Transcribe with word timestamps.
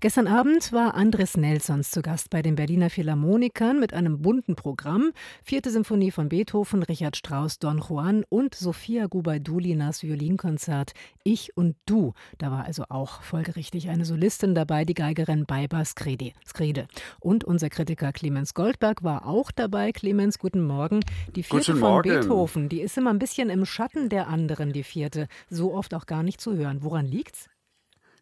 Gestern 0.00 0.28
Abend 0.28 0.72
war 0.72 0.94
Andres 0.94 1.36
Nelsons 1.36 1.90
zu 1.90 2.02
Gast 2.02 2.30
bei 2.30 2.40
den 2.40 2.54
Berliner 2.54 2.88
Philharmonikern 2.88 3.80
mit 3.80 3.92
einem 3.92 4.22
bunten 4.22 4.54
Programm. 4.54 5.10
Vierte 5.42 5.72
Symphonie 5.72 6.12
von 6.12 6.28
Beethoven, 6.28 6.84
Richard 6.84 7.16
Strauss, 7.16 7.58
Don 7.58 7.78
Juan 7.80 8.24
und 8.28 8.54
Sofia 8.54 9.08
Gubaidulinas 9.08 10.04
Violinkonzert 10.04 10.92
Ich 11.24 11.56
und 11.56 11.74
Du. 11.84 12.12
Da 12.38 12.52
war 12.52 12.64
also 12.64 12.84
auch 12.90 13.22
folgerichtig 13.22 13.88
eine 13.88 14.04
Solistin 14.04 14.54
dabei, 14.54 14.84
die 14.84 14.94
Geigerin 14.94 15.46
Baiba 15.46 15.84
Skrede. 15.84 16.86
Und 17.18 17.42
unser 17.42 17.68
Kritiker 17.68 18.12
Clemens 18.12 18.54
Goldberg 18.54 19.02
war 19.02 19.26
auch 19.26 19.50
dabei. 19.50 19.90
Clemens, 19.90 20.38
guten 20.38 20.62
Morgen. 20.62 21.00
Die 21.34 21.42
vierte 21.42 21.72
guten 21.72 21.80
von 21.80 21.90
Morgen. 21.90 22.08
Beethoven, 22.08 22.68
die 22.68 22.82
ist 22.82 22.96
immer 22.96 23.10
ein 23.10 23.18
bisschen 23.18 23.50
im 23.50 23.64
Schatten 23.66 24.08
der 24.08 24.28
anderen, 24.28 24.72
die 24.72 24.84
vierte. 24.84 25.26
So 25.50 25.74
oft 25.74 25.92
auch 25.92 26.06
gar 26.06 26.22
nicht 26.22 26.40
zu 26.40 26.54
hören. 26.54 26.84
Woran 26.84 27.04
liegt's? 27.04 27.48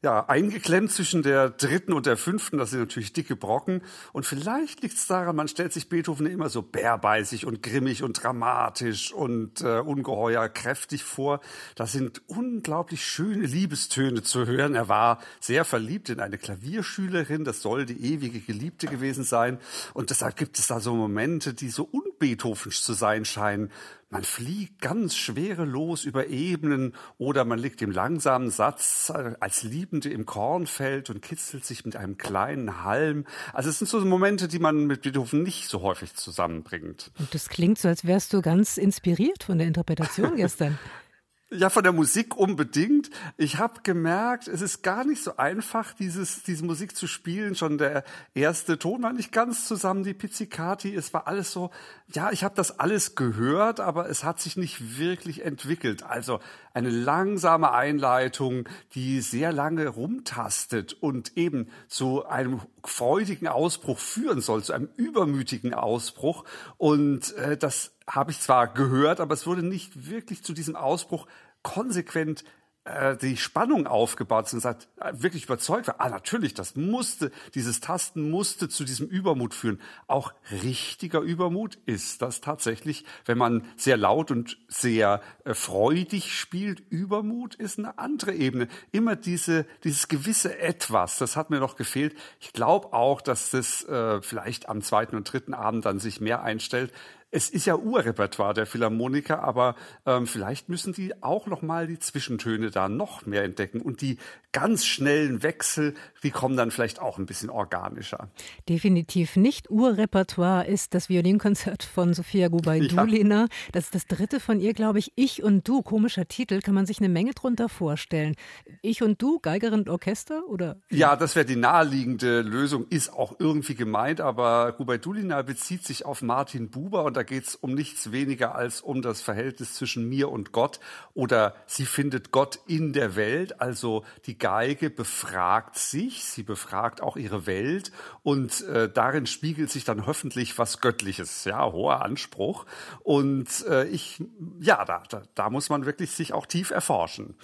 Ja, 0.07 0.25
eingeklemmt 0.29 0.93
zwischen 0.93 1.25
der 1.25 1.51
dritten 1.51 1.93
und 1.93 2.07
der 2.07 2.17
fünften, 2.17 2.59
das 2.59 2.71
sind 2.71 2.79
natürlich 2.79 3.13
dicke 3.13 3.35
Brocken. 3.35 3.83
Und 4.13 4.25
vielleicht 4.25 4.83
liegt 4.83 4.95
es 4.95 5.09
daran, 5.09 5.35
man 5.35 5.49
stellt 5.49 5.73
sich 5.73 5.89
Beethoven 5.89 6.27
immer 6.27 6.49
so 6.49 6.63
bärbeißig 6.63 7.45
und 7.45 7.61
grimmig 7.61 8.05
und 8.05 8.23
dramatisch 8.23 9.13
und 9.13 9.63
äh, 9.63 9.81
ungeheuer 9.81 10.49
kräftig 10.49 11.03
vor. 11.03 11.41
Das 11.75 11.91
sind 11.91 12.23
unglaublich 12.29 13.05
schöne 13.05 13.47
Liebestöne 13.47 14.23
zu 14.23 14.47
hören. 14.47 14.77
Er 14.77 14.89
war 14.89 15.19
sehr 15.41 15.65
verliebt 15.65 16.09
in 16.09 16.21
eine 16.21 16.39
Klavierschülerin, 16.39 17.43
das 17.43 17.61
soll 17.61 17.85
die 17.85 18.13
ewige 18.13 18.39
Geliebte 18.39 18.87
gewesen 18.87 19.25
sein. 19.25 19.59
Und 19.93 20.11
deshalb 20.11 20.37
gibt 20.37 20.57
es 20.61 20.69
da 20.69 20.79
so 20.79 20.95
Momente, 20.95 21.53
die 21.53 21.69
so 21.69 21.83
unbeethovensch 21.83 22.81
zu 22.81 22.93
sein 22.93 23.25
scheinen. 23.25 23.73
Man 24.09 24.23
fliegt 24.23 24.81
ganz 24.81 25.17
schwerelos 25.17 26.05
über 26.05 26.29
Ebenen 26.29 26.95
oder 27.19 27.45
man 27.45 27.59
liegt 27.59 27.83
im 27.83 27.91
langsamen 27.91 28.51
Satz 28.51 29.13
als 29.41 29.65
Liebende 29.65 30.11
im 30.11 30.27
Kornfeld 30.27 31.11
und 31.11 31.23
kitzelt 31.23 31.65
sich 31.65 31.85
mit 31.85 31.97
einem 31.97 32.17
kleinen 32.17 32.85
Halm. 32.85 33.25
Also 33.53 33.69
es 33.69 33.81
sind 33.81 33.89
so 33.89 33.99
Momente, 34.05 34.47
die 34.47 34.61
man 34.61 34.87
mit 34.87 35.03
Beethoven 35.03 35.43
nicht 35.43 35.69
so 35.69 35.83
häufig 35.83 36.15
zusammenbringt. 36.15 37.11
Und 37.19 37.35
das 37.35 37.49
klingt 37.49 37.79
so, 37.79 37.89
als 37.89 38.05
wärst 38.05 38.33
du 38.33 38.43
ganz 38.43 38.77
inspiriert 38.77 39.43
von 39.43 39.59
der 39.59 39.67
Interpretation 39.67 40.37
gestern. 40.37 40.79
Ja, 41.53 41.71
von 41.71 41.85
der 41.85 41.93
Musik 41.93 42.37
unbedingt. 42.37 43.09
Ich 43.37 43.59
habe 43.59 43.83
gemerkt, 43.85 44.49
es 44.49 44.63
ist 44.63 44.83
gar 44.83 45.05
nicht 45.05 45.23
so 45.23 45.37
einfach, 45.37 45.93
dieses, 45.93 46.43
diese 46.43 46.65
Musik 46.65 46.97
zu 46.97 47.07
spielen. 47.07 47.55
Schon 47.55 47.79
der 47.79 48.03
erste 48.35 48.81
Ton 48.81 49.05
war 49.05 49.13
nicht 49.13 49.31
ganz 49.31 49.69
zusammen, 49.69 50.03
die 50.03 50.13
Pizzicati. 50.13 50.93
Es 50.93 51.15
war 51.15 51.29
alles 51.29 51.53
so, 51.53 51.71
ja, 52.09 52.33
ich 52.33 52.43
habe 52.43 52.57
das 52.57 52.81
alles 52.81 53.15
gehört, 53.15 53.79
aber 53.79 54.11
es 54.11 54.25
hat 54.25 54.41
sich 54.41 54.57
nicht 54.57 54.99
wirklich 54.99 55.45
entwickelt. 55.45 56.03
Also 56.03 56.41
eine 56.75 56.91
langsame 56.91 57.71
Einleitung, 57.71 58.69
die 58.95 59.21
sehr 59.21 59.53
lange 59.53 59.87
rumtastet 59.87 60.95
und 60.95 61.37
eben 61.37 61.71
zu 61.87 62.27
einem 62.27 62.61
freudigen 62.83 63.47
Ausbruch 63.47 64.01
führen 64.01 64.41
soll, 64.41 64.65
zu 64.65 64.73
einem 64.73 64.89
übermütigen 64.97 65.75
Ausbruch. 65.75 66.45
Und 66.77 67.37
äh, 67.37 67.57
das 67.57 67.96
habe 68.09 68.31
ich 68.31 68.41
zwar 68.41 68.69
gehört, 68.69 69.21
aber 69.21 69.35
es 69.35 69.47
wurde 69.47 69.63
nicht 69.63 70.09
wirklich 70.09 70.43
zu 70.43 70.53
diesem 70.53 70.77
Ausbruch 70.77 71.27
konsequent 71.63 72.45
äh, 72.87 73.17
die 73.17 73.37
Spannung 73.37 73.89
aufgebaut 73.89 74.53
und 74.53 74.61
sagt, 74.61 74.89
äh, 75.01 75.13
wirklich 75.15 75.45
überzeugt 75.45 75.89
war, 75.89 75.97
ah, 75.99 76.09
natürlich, 76.09 76.55
das 76.55 76.77
musste, 76.77 77.33
dieses 77.55 77.81
Tasten 77.81 78.31
musste 78.31 78.69
zu 78.69 78.85
diesem 78.85 79.09
Übermut 79.09 79.55
führen. 79.55 79.81
Auch 80.07 80.33
richtiger 80.63 81.21
Übermut 81.21 81.79
ist 81.87 82.23
das 82.23 82.41
tatsächlich, 82.41 83.05
wenn 83.25 83.39
man 83.39 83.65
sehr 83.77 83.97
laut 83.97 84.31
und 84.31 84.59
sehr 84.69 85.21
äh, 85.45 85.55
freudig 85.55 86.33
spielt. 86.33 86.81
Übermut 86.89 87.57
ist 87.57 87.79
eine 87.79 87.99
andere 87.99 88.35
Ebene. 88.35 88.69
Immer 88.93 89.17
diese, 89.17 89.67
dieses 89.83 90.07
gewisse 90.07 90.57
Etwas, 90.57 91.19
das 91.19 91.35
hat 91.35 91.51
mir 91.51 91.59
noch 91.59 91.75
gefehlt. 91.75 92.17
Ich 92.39 92.53
glaube 92.53 92.93
auch, 92.93 93.21
dass 93.21 93.51
das 93.51 93.83
äh, 93.85 94.23
vielleicht 94.23 94.69
am 94.69 94.81
zweiten 94.81 95.17
und 95.17 95.33
dritten 95.33 95.55
Abend 95.55 95.85
dann 95.85 95.99
sich 95.99 96.21
mehr 96.21 96.43
einstellt 96.43 96.93
es 97.31 97.51
ist 97.51 97.67
ja 97.67 97.77
Urrepertoire 97.77 98.55
der 98.55 98.67
Philharmoniker, 98.67 99.43
aber 99.43 99.75
ähm, 100.07 100.27
vielleicht 100.27 100.69
müssen 100.69 100.93
die 100.93 101.23
auch 101.23 101.47
noch 101.47 101.61
mal 101.61 101.87
die 101.87 101.99
Zwischentöne 101.99 102.71
da 102.71 102.89
noch 102.89 103.27
mehr 103.27 103.45
entdecken 103.45 103.81
und 103.81 104.01
die 104.01 104.19
ganz 104.53 104.87
schnellen 104.87 105.43
Wechsel, 105.43 105.95
die 106.23 106.31
kommen 106.31 106.57
dann 106.57 106.71
vielleicht 106.71 107.01
auch 107.01 107.19
ein 107.19 107.27
bisschen 107.27 107.51
organischer. 107.51 108.31
Definitiv 108.69 109.37
nicht 109.37 109.71
Urrepertoire 109.71 110.67
ist 110.67 110.95
das 110.95 111.09
Violinkonzert 111.09 111.83
von 111.83 112.15
Sofia 112.15 112.49
Gubaidulina. 112.49 113.43
Ja. 113.43 113.49
Das 113.73 113.85
ist 113.85 113.95
das 113.95 114.07
dritte 114.07 114.41
von 114.41 114.61
ihr, 114.61 114.73
glaube 114.73 114.99
ich. 114.99 115.13
Ich 115.17 115.43
und 115.43 115.67
du, 115.69 115.83
komischer 115.83 116.27
Titel, 116.29 116.61
kann 116.61 116.75
man 116.75 116.87
sich 116.87 117.01
eine 117.01 117.09
Menge 117.09 117.33
drunter 117.33 117.69
vorstellen. 117.69 118.35
Ich 118.83 119.03
und 119.03 119.21
du, 119.21 119.41
Geigerin 119.41 119.81
und 119.81 119.89
Orchester 119.89 120.47
oder? 120.49 120.77
Ja, 120.91 121.17
das 121.17 121.37
wäre 121.37 121.45
die 121.45 121.57
naheliegende 121.57 122.41
Lösung, 122.41 122.87
ist 122.89 123.13
auch 123.13 123.37
irgendwie 123.39 123.75
gemeint, 123.75 124.21
aber 124.21 124.73
Gubaidulina 124.73 125.43
bezieht 125.43 125.85
sich 125.85 126.07
auf 126.07 126.23
Martin 126.23 126.71
Buber 126.71 127.05
und 127.05 127.16
da 127.17 127.23
geht 127.23 127.47
es 127.47 127.55
um 127.57 127.75
nichts 127.75 128.13
weniger 128.13 128.55
als 128.55 128.81
um 128.81 129.03
das 129.03 129.23
Verhältnis 129.23 129.75
zwischen 129.75 130.09
mir 130.09 130.31
und 130.31 130.53
Gott 130.53 130.81
oder 131.15 131.55
sie 131.67 131.87
findet 131.87 132.31
Gott 132.31 132.59
in 132.67 132.93
der 132.93 133.17
Welt, 133.17 133.61
also 133.61 134.05
die 134.27 134.39
Geige 134.39 134.91
befragt 134.91 135.77
sich, 135.77 136.25
sie 136.25 136.43
befragt 136.43 137.01
auch 137.01 137.17
ihre 137.17 137.47
Welt 137.47 137.93
und 138.23 138.63
äh, 138.69 138.91
darin 138.93 139.27
spiegelt 139.27 139.71
sich 139.71 139.85
dann 139.85 140.07
hoffentlich 140.07 140.59
was 140.59 140.81
Göttliches, 140.81 141.45
ja, 141.45 141.73
hoher 141.73 142.03
Anspruch. 142.03 142.67
Und 143.03 143.65
äh, 143.69 143.87
ich, 143.87 144.23
ja, 144.61 144.85
da, 144.85 145.03
da, 145.09 145.23
da 145.35 145.51
muss 145.51 145.69
man 145.69 145.87
wirklich 145.87 146.11
sich 146.11 146.33
auch 146.33 146.47
tief 146.47 146.71
erforschen. 146.71 147.37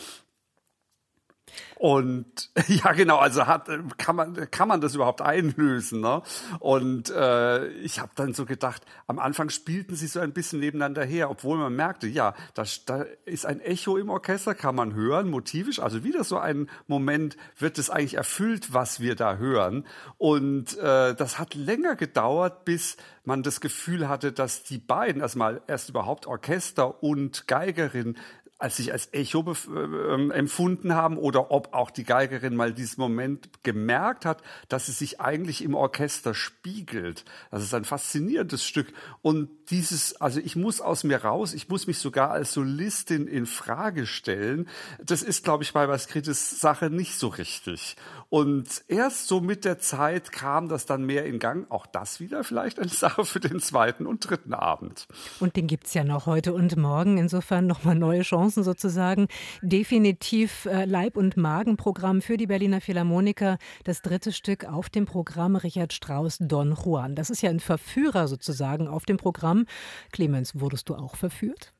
Und 1.76 2.50
ja, 2.68 2.92
genau, 2.92 3.18
also 3.18 3.46
hat, 3.46 3.68
kann 3.98 4.16
man 4.16 4.50
kann 4.50 4.68
man 4.68 4.80
das 4.80 4.94
überhaupt 4.94 5.20
einlösen? 5.20 6.00
Ne? 6.00 6.22
Und 6.60 7.10
äh, 7.10 7.68
ich 7.78 7.98
habe 7.98 8.12
dann 8.14 8.34
so 8.34 8.46
gedacht, 8.46 8.82
am 9.06 9.18
Anfang 9.18 9.50
spielten 9.50 9.96
sie 9.96 10.06
so 10.06 10.20
ein 10.20 10.32
bisschen 10.32 10.60
nebeneinander 10.60 11.04
her, 11.04 11.30
obwohl 11.30 11.58
man 11.58 11.74
merkte, 11.74 12.06
ja, 12.06 12.34
da, 12.54 12.64
da 12.86 13.04
ist 13.24 13.46
ein 13.46 13.60
Echo 13.60 13.96
im 13.96 14.10
Orchester, 14.10 14.54
kann 14.54 14.74
man 14.74 14.94
hören, 14.94 15.28
motivisch. 15.28 15.80
Also 15.80 16.04
wieder 16.04 16.24
so 16.24 16.38
ein 16.38 16.68
Moment 16.86 17.36
wird 17.58 17.78
es 17.78 17.90
eigentlich 17.90 18.14
erfüllt, 18.14 18.72
was 18.72 19.00
wir 19.00 19.14
da 19.14 19.36
hören. 19.36 19.86
Und 20.18 20.78
äh, 20.78 21.14
das 21.14 21.38
hat 21.38 21.54
länger 21.54 21.96
gedauert, 21.96 22.64
bis 22.64 22.96
man 23.24 23.42
das 23.42 23.60
Gefühl 23.60 24.08
hatte, 24.08 24.32
dass 24.32 24.64
die 24.64 24.78
beiden 24.78 25.22
erstmal 25.22 25.62
erst 25.66 25.88
überhaupt 25.88 26.26
Orchester 26.26 27.02
und 27.02 27.46
Geigerin 27.46 28.16
als 28.62 28.76
sich 28.76 28.92
als 28.92 29.12
Echo 29.12 29.44
äh, 29.74 30.30
empfunden 30.32 30.94
haben 30.94 31.18
oder 31.18 31.50
ob 31.50 31.74
auch 31.74 31.90
die 31.90 32.04
Geigerin 32.04 32.54
mal 32.54 32.72
diesen 32.72 33.00
Moment 33.00 33.64
gemerkt 33.64 34.24
hat, 34.24 34.40
dass 34.68 34.86
sie 34.86 34.92
sich 34.92 35.20
eigentlich 35.20 35.64
im 35.64 35.74
Orchester 35.74 36.32
spiegelt. 36.32 37.24
Das 37.50 37.64
ist 37.64 37.74
ein 37.74 37.84
faszinierendes 37.84 38.64
Stück. 38.64 38.92
Und 39.20 39.48
dieses, 39.70 40.20
also 40.20 40.38
ich 40.38 40.54
muss 40.54 40.80
aus 40.80 41.02
mir 41.02 41.24
raus, 41.24 41.54
ich 41.54 41.68
muss 41.68 41.88
mich 41.88 41.98
sogar 41.98 42.30
als 42.30 42.52
Solistin 42.52 43.26
in 43.26 43.46
Frage 43.46 44.06
stellen. 44.06 44.68
Das 45.02 45.22
ist, 45.22 45.42
glaube 45.42 45.64
ich, 45.64 45.72
bei 45.72 45.86
Baskritis 45.88 46.60
Sache 46.60 46.88
nicht 46.88 47.18
so 47.18 47.28
richtig. 47.28 47.96
Und 48.28 48.84
erst 48.88 49.26
so 49.28 49.40
mit 49.40 49.64
der 49.64 49.78
Zeit 49.78 50.30
kam 50.30 50.68
das 50.68 50.86
dann 50.86 51.04
mehr 51.04 51.26
in 51.26 51.38
Gang. 51.38 51.70
Auch 51.70 51.86
das 51.86 52.20
wieder 52.20 52.44
vielleicht 52.44 52.78
eine 52.78 52.88
Sache 52.92 53.24
für 53.24 53.40
den 53.40 53.58
zweiten 53.58 54.06
und 54.06 54.28
dritten 54.28 54.54
Abend. 54.54 55.08
Und 55.40 55.56
den 55.56 55.66
gibt's 55.66 55.94
ja 55.94 56.04
noch 56.04 56.26
heute 56.26 56.52
und 56.52 56.76
morgen. 56.76 57.18
Insofern 57.18 57.66
nochmal 57.66 57.96
neue 57.96 58.22
Chancen 58.22 58.51
Chancen 58.52 58.64
sozusagen. 58.64 59.28
Definitiv 59.62 60.66
äh, 60.66 60.84
Leib- 60.84 61.16
und 61.16 61.36
Magenprogramm 61.36 62.20
für 62.20 62.36
die 62.36 62.46
Berliner 62.46 62.80
Philharmoniker. 62.80 63.58
Das 63.84 64.02
dritte 64.02 64.32
Stück 64.32 64.64
auf 64.66 64.90
dem 64.90 65.06
Programm 65.06 65.56
Richard 65.56 65.92
Strauss 65.92 66.38
Don 66.38 66.74
Juan. 66.74 67.14
Das 67.14 67.30
ist 67.30 67.42
ja 67.42 67.50
ein 67.50 67.60
Verführer 67.60 68.28
sozusagen 68.28 68.88
auf 68.88 69.04
dem 69.04 69.16
Programm. 69.16 69.64
Clemens, 70.12 70.60
wurdest 70.60 70.88
du 70.88 70.94
auch 70.94 71.16
verführt? 71.16 71.72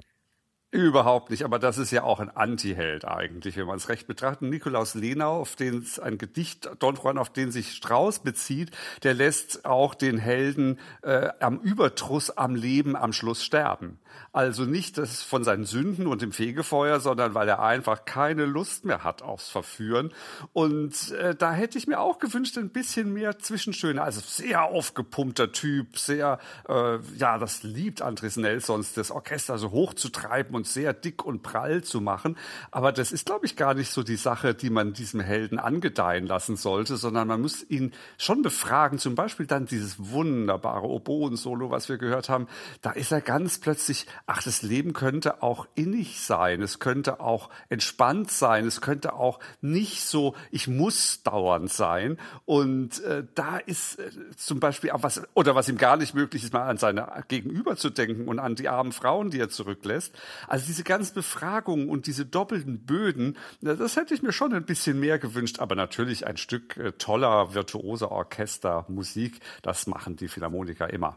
Überhaupt 0.75 1.29
nicht, 1.29 1.45
aber 1.45 1.59
das 1.59 1.77
ist 1.77 1.91
ja 1.91 2.03
auch 2.03 2.19
ein 2.19 2.35
Antiheld 2.35 3.05
eigentlich, 3.05 3.59
wenn 3.59 3.67
man 3.67 3.77
es 3.77 3.91
recht 3.91 4.07
betrachtet. 4.07 4.49
Nikolaus 4.49 4.95
Lenau, 4.95 5.39
auf 5.41 5.55
den 5.55 5.87
ein 6.01 6.17
Gedicht 6.17 6.71
Don 6.79 6.95
Juan, 6.95 7.19
auf 7.19 7.29
den 7.29 7.53
sich 7.53 7.75
Strauß 7.75 8.21
bezieht, 8.21 8.71
der 9.03 9.13
lässt 9.13 9.67
auch 9.67 9.95
den 9.95 10.17
Helden 10.17 10.81
äh, 11.03 11.29
am 11.41 11.59
Überdruss 11.59 12.31
am 12.31 12.55
Leben 12.55 12.97
am 12.97 13.13
Schluss 13.13 13.45
sterben. 13.45 13.99
Also 14.33 14.65
nicht 14.65 14.97
das 14.97 15.23
von 15.23 15.45
seinen 15.45 15.65
Sünden 15.65 16.07
und 16.07 16.23
dem 16.23 16.33
Fegefeuer, 16.33 17.01
sondern 17.01 17.35
weil 17.35 17.49
er 17.51 17.61
einfach 17.61 18.07
keine 18.07 18.47
Lust 18.47 18.87
mehr 18.87 19.05
hat 19.05 19.21
aufs 19.21 19.51
Verführen. 19.51 20.15
Und 20.55 21.11
äh, 21.13 21.35
da 21.35 21.53
hätte 21.53 21.77
ich 21.77 21.87
mir 21.87 22.01
auch 22.01 22.19
gewünscht, 22.19 22.57
ein 22.57 22.71
bisschen 22.71 23.13
mehr 23.13 23.39
Zwischenschöne. 23.39 24.03
Also 24.03 24.23
sehr 24.25 24.65
aufgepumpter 24.65 25.53
Typ, 25.53 25.99
sehr, 25.99 26.39
äh, 26.67 26.99
ja, 27.19 27.37
das 27.37 27.63
liebt 27.63 28.01
Andres 28.01 28.37
Nelsons, 28.37 28.95
das 28.95 29.11
Orchester 29.11 29.59
so 29.59 29.71
hoch 29.71 29.93
zu 29.93 30.09
treiben 30.09 30.62
sehr 30.65 30.93
dick 30.93 31.25
und 31.25 31.43
prall 31.43 31.83
zu 31.83 32.01
machen. 32.01 32.37
Aber 32.71 32.93
das 32.93 33.13
ist, 33.13 33.27
glaube 33.27 33.47
ich, 33.47 33.57
gar 33.57 33.75
nicht 33.75 33.91
so 33.91 34.03
die 34.03 34.17
Sache, 34.17 34.55
die 34.55 34.71
man 34.71 34.93
diesem 34.93 35.21
Helden 35.21 35.59
angedeihen 35.59 36.27
lassen 36.27 36.57
sollte, 36.57 36.97
sondern 36.97 37.29
man 37.29 37.41
muss 37.41 37.69
ihn 37.69 37.93
schon 38.19 38.43
befragen. 38.43 38.99
Zum 38.99 39.15
Beispiel 39.15 39.47
dann 39.47 39.67
dieses 39.67 39.97
wunderbare 39.99 40.87
Oboen-Solo, 40.87 41.71
was 41.71 41.89
wir 41.89 41.99
gehört 41.99 42.29
haben. 42.29 42.47
Da 42.81 42.93
ist 42.93 43.13
er 43.13 43.21
ganz 43.21 43.59
plötzlich, 43.59 44.07
ach, 44.27 44.43
das 44.43 44.63
Leben 44.63 44.93
könnte 44.93 45.43
auch 45.43 45.67
innig 45.75 46.21
sein. 46.21 46.63
Es 46.63 46.79
könnte 46.79 47.21
auch 47.21 47.51
entspannt 47.69 48.31
sein. 48.31 48.67
Es 48.67 48.81
könnte 48.81 49.15
auch 49.15 49.41
nicht 49.61 50.05
so, 50.05 50.35
ich 50.51 50.69
muss 50.69 51.23
dauernd 51.23 51.73
sein. 51.73 52.19
Und 52.45 53.03
äh, 53.05 53.25
da 53.35 53.59
ist 53.59 53.99
äh, 53.99 54.11
zum 54.37 54.61
Beispiel 54.61 54.91
auch 54.91 55.03
was, 55.03 55.23
oder 55.35 55.55
was 55.55 55.69
ihm 55.69 55.79
gar 55.79 55.97
nicht 55.97 56.15
möglich 56.15 56.45
ist, 56.45 56.53
mal 56.53 56.69
an 56.69 56.77
seine 56.77 57.25
Gegenüber 57.29 57.77
zu 57.77 57.91
denken 57.91 58.29
und 58.29 58.39
an 58.39 58.55
die 58.55 58.69
armen 58.69 58.93
Frauen, 58.93 59.31
die 59.31 59.41
er 59.41 59.49
zurücklässt. 59.49 60.15
Also 60.53 60.67
diese 60.67 60.85
ganzen 60.85 61.15
Befragungen 61.15 61.89
und 61.89 62.07
diese 62.07 62.27
doppelten 62.27 62.85
Böden, 62.85 63.39
das 63.63 63.97
hätte 63.97 64.13
ich 64.13 64.21
mir 64.21 64.33
schon 64.33 64.53
ein 64.53 64.67
bisschen 64.67 65.01
mehr 65.01 65.19
gewünscht. 65.19 65.61
Aber 65.61 65.75
natürlich 65.75 66.27
ein 66.27 66.37
Stück 66.37 66.77
äh, 66.77 66.93
toller, 66.93 67.55
virtuoser 67.55 68.13
Orchestermusik, 68.13 69.41
das 69.63 69.87
machen 69.87 70.17
die 70.17 70.29
Philharmoniker 70.29 70.93
immer. 70.93 71.17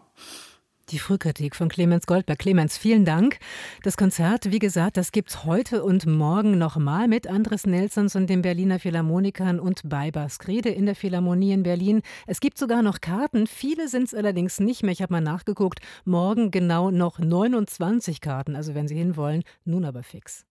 Die 0.95 0.99
Frühkritik 0.99 1.57
von 1.57 1.67
Clemens 1.67 2.07
Goldberg. 2.07 2.39
Clemens, 2.39 2.77
vielen 2.77 3.03
Dank. 3.03 3.39
Das 3.83 3.97
Konzert, 3.97 4.53
wie 4.53 4.59
gesagt, 4.59 4.95
das 4.95 5.11
gibt's 5.11 5.43
heute 5.43 5.83
und 5.83 6.05
morgen 6.05 6.57
nochmal 6.57 7.09
mit 7.09 7.27
Andres 7.27 7.65
Nelsons 7.65 8.15
und 8.15 8.29
den 8.29 8.41
Berliner 8.41 8.79
Philharmonikern 8.79 9.59
und 9.59 9.81
bei 9.83 10.09
Baskrede 10.09 10.69
in 10.69 10.85
der 10.85 10.95
Philharmonie 10.95 11.51
in 11.51 11.63
Berlin. 11.63 12.01
Es 12.27 12.39
gibt 12.39 12.57
sogar 12.57 12.81
noch 12.81 13.01
Karten. 13.01 13.45
Viele 13.45 13.89
sind 13.89 14.05
es 14.05 14.13
allerdings 14.13 14.61
nicht 14.61 14.83
mehr. 14.83 14.93
Ich 14.93 15.01
habe 15.01 15.11
mal 15.11 15.19
nachgeguckt. 15.19 15.81
Morgen 16.05 16.49
genau 16.49 16.91
noch 16.91 17.19
29 17.19 18.21
Karten. 18.21 18.55
Also 18.55 18.73
wenn 18.73 18.87
Sie 18.87 18.95
hinwollen, 18.95 19.43
nun 19.65 19.83
aber 19.83 20.01
fix. 20.01 20.45